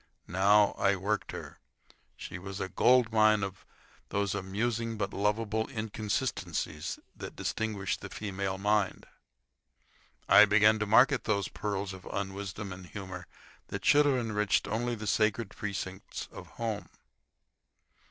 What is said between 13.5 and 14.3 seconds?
that should have